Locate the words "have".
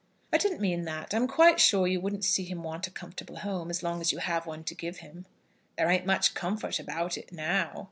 4.17-4.47